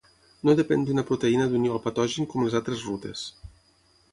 No 0.47 0.53
depèn 0.59 0.85
d'una 0.87 1.03
proteïna 1.09 1.45
d'unió 1.51 1.75
al 1.75 1.83
patogen 1.85 2.29
com 2.33 2.45
les 2.47 2.59
altres 2.61 2.89
rutes. 2.89 3.29